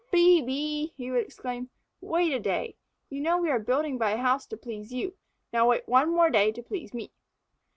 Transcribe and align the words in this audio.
"Phœbe!" 0.11 0.93
he 0.97 1.11
would 1.11 1.21
exclaim. 1.23 1.69
"Wait 2.01 2.33
a 2.33 2.39
day. 2.39 2.75
You 3.11 3.21
know 3.21 3.37
we 3.37 3.51
are 3.51 3.59
building 3.59 3.99
by 3.99 4.13
a 4.13 4.17
house 4.17 4.47
to 4.47 4.57
please 4.57 4.91
you, 4.91 5.13
now 5.53 5.69
wait 5.69 5.87
one 5.87 6.09
more 6.09 6.31
day 6.31 6.51
to 6.53 6.63
please 6.63 6.91
me." 6.91 7.11